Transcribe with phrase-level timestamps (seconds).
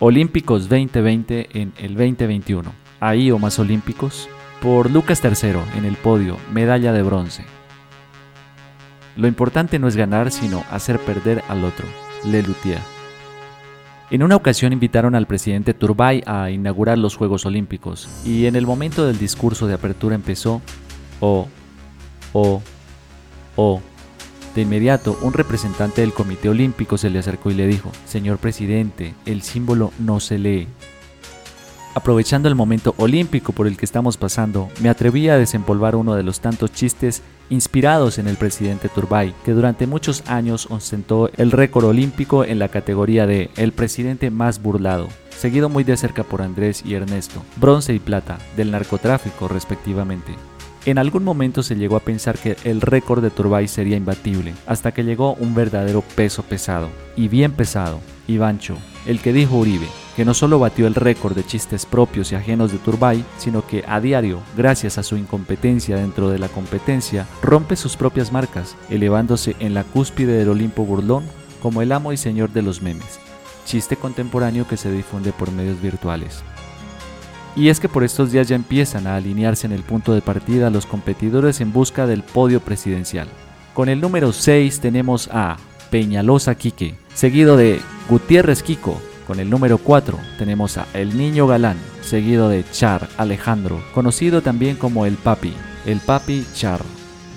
[0.00, 2.72] Olímpicos 2020 en el 2021.
[2.98, 4.28] Ahí o más Olímpicos.
[4.60, 7.44] Por Lucas III en el podio, medalla de bronce.
[9.16, 11.86] Lo importante no es ganar, sino hacer perder al otro.
[12.24, 12.80] Le Luthier.
[14.10, 18.66] En una ocasión invitaron al presidente Turbay a inaugurar los Juegos Olímpicos y en el
[18.66, 20.60] momento del discurso de apertura empezó
[21.20, 21.48] oh,
[22.32, 22.62] oh,
[23.56, 23.80] oh.
[24.54, 29.14] De inmediato, un representante del Comité Olímpico se le acercó y le dijo, Señor presidente,
[29.26, 30.68] el símbolo no se lee.
[31.94, 36.24] Aprovechando el momento olímpico por el que estamos pasando, me atreví a desempolvar uno de
[36.24, 41.84] los tantos chistes inspirados en el presidente Turbay, que durante muchos años ostentó el récord
[41.84, 46.82] olímpico en la categoría de el presidente más burlado, seguido muy de cerca por Andrés
[46.84, 50.32] y Ernesto, bronce y plata, del narcotráfico respectivamente.
[50.86, 54.92] En algún momento se llegó a pensar que el récord de Turbay sería imbatible, hasta
[54.92, 58.76] que llegó un verdadero peso pesado, y bien pesado, Ivancho,
[59.06, 62.70] el que dijo Uribe, que no solo batió el récord de chistes propios y ajenos
[62.70, 67.76] de Turbay, sino que a diario, gracias a su incompetencia dentro de la competencia, rompe
[67.76, 71.24] sus propias marcas, elevándose en la cúspide del Olimpo burlón
[71.62, 73.18] como el amo y señor de los memes,
[73.64, 76.44] chiste contemporáneo que se difunde por medios virtuales.
[77.56, 80.70] Y es que por estos días ya empiezan a alinearse en el punto de partida
[80.70, 83.28] los competidores en busca del podio presidencial.
[83.74, 85.56] Con el número 6 tenemos a
[85.90, 89.00] Peñalosa Quique, seguido de Gutiérrez Kiko.
[89.26, 94.76] Con el número 4 tenemos a El Niño Galán, seguido de Char Alejandro, conocido también
[94.76, 95.54] como El Papi,
[95.86, 96.80] El Papi Char.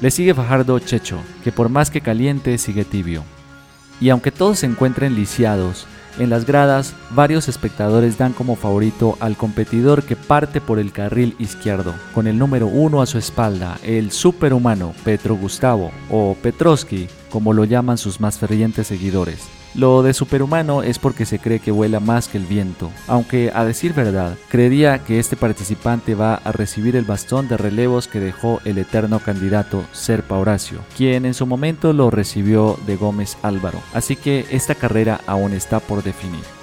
[0.01, 3.23] Le sigue Fajardo Checho, que por más que caliente sigue tibio.
[4.01, 5.87] Y aunque todos se encuentren lisiados,
[6.19, 11.35] en las gradas, varios espectadores dan como favorito al competidor que parte por el carril
[11.39, 17.53] izquierdo, con el número uno a su espalda, el superhumano Petro Gustavo, o Petrovsky, como
[17.53, 19.47] lo llaman sus más fervientes seguidores.
[19.77, 23.63] Lo de superhumano es porque se cree que vuela más que el viento, aunque a
[23.63, 28.59] decir verdad, creería que este participante va a recibir el bastón de relevos que dejó
[28.65, 34.15] el eterno candidato Serpa Horacio, quien en su momento lo recibió de Gómez Álvaro, así
[34.15, 36.56] que esta carrera aún está por definir.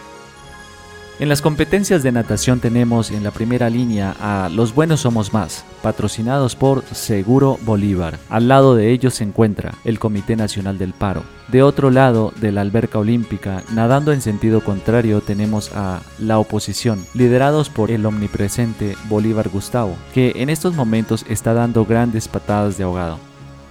[1.20, 5.64] En las competencias de natación tenemos en la primera línea a Los Buenos Somos Más,
[5.80, 8.19] patrocinados por Seguro Bolívar.
[8.28, 11.22] Al lado de ellos se encuentra el Comité Nacional del Paro.
[11.47, 17.06] De otro lado de la alberca olímpica, nadando en sentido contrario, tenemos a la oposición,
[17.14, 22.84] liderados por el omnipresente Bolívar Gustavo, que en estos momentos está dando grandes patadas de
[22.84, 23.20] ahogado.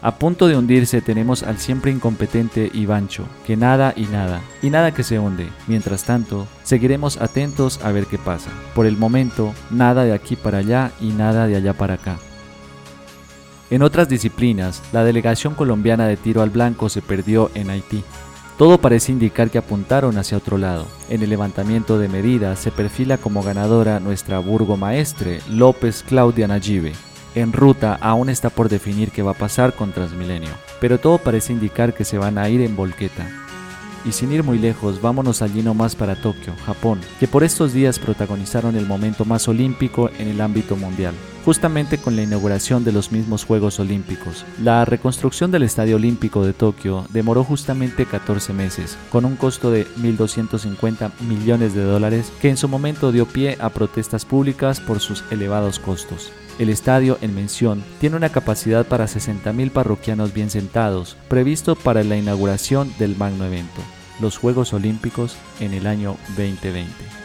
[0.05, 4.93] A punto de hundirse tenemos al siempre incompetente Ivancho, que nada y nada, y nada
[4.93, 5.47] que se hunde.
[5.65, 8.49] Mientras tanto, seguiremos atentos a ver qué pasa.
[8.75, 12.17] Por el momento, nada de aquí para allá y nada de allá para acá.
[13.69, 18.03] En otras disciplinas, la delegación colombiana de tiro al blanco se perdió en Haití.
[18.57, 20.85] Todo parece indicar que apuntaron hacia otro lado.
[21.07, 26.91] En el levantamiento de medidas se perfila como ganadora nuestra burgomaestre López Claudia Nayibe,
[27.35, 31.53] en ruta aún está por definir qué va a pasar con Transmilenio, pero todo parece
[31.53, 33.27] indicar que se van a ir en volqueta.
[34.05, 37.99] Y sin ir muy lejos, vámonos allí nomás para Tokio, Japón, que por estos días
[37.99, 41.13] protagonizaron el momento más olímpico en el ámbito mundial,
[41.45, 44.45] justamente con la inauguración de los mismos Juegos Olímpicos.
[44.61, 49.88] La reconstrucción del Estadio Olímpico de Tokio demoró justamente 14 meses, con un costo de
[49.95, 55.23] 1.250 millones de dólares, que en su momento dio pie a protestas públicas por sus
[55.31, 56.33] elevados costos.
[56.59, 62.15] El estadio en mención tiene una capacidad para 60.000 parroquianos bien sentados, previsto para la
[62.15, 63.81] inauguración del magno evento,
[64.21, 67.22] los Juegos Olímpicos en el año 2020.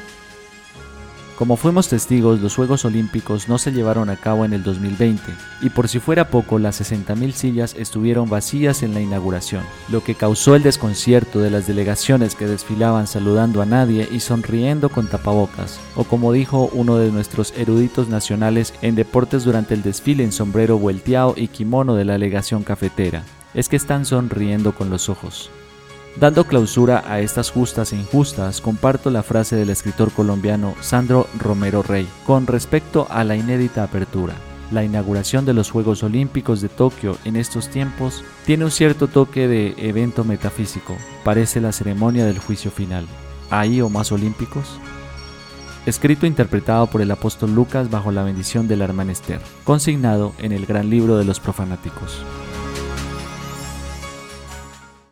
[1.39, 5.23] Como fuimos testigos, los Juegos Olímpicos no se llevaron a cabo en el 2020,
[5.63, 10.17] y por si fuera poco, las 60.000 sillas estuvieron vacías en la inauguración, lo que
[10.17, 15.79] causó el desconcierto de las delegaciones que desfilaban saludando a nadie y sonriendo con tapabocas,
[15.95, 20.77] o como dijo uno de nuestros eruditos nacionales en deportes durante el desfile en sombrero
[20.77, 23.23] vuelteado y kimono de la delegación cafetera,
[23.55, 25.53] es que están sonriendo con los ojos.
[26.17, 31.83] Dando clausura a estas justas e injustas, comparto la frase del escritor colombiano Sandro Romero
[31.83, 34.35] Rey con respecto a la inédita apertura.
[34.73, 39.49] La inauguración de los Juegos Olímpicos de Tokio en estos tiempos tiene un cierto toque
[39.49, 43.07] de evento metafísico, parece la ceremonia del juicio final.
[43.51, 44.79] ¿Ahí o más olímpicos?
[45.87, 50.53] Escrito e interpretado por el apóstol Lucas bajo la bendición del hermano Esther, consignado en
[50.53, 52.23] el gran libro de los profanáticos.